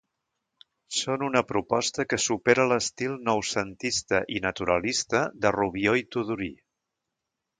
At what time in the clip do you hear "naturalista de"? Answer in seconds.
4.47-5.55